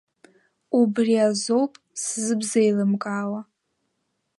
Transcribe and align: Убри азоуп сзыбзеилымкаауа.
Убри 0.79 1.15
азоуп 1.27 1.73
сзыбзеилымкаауа. 2.01 3.41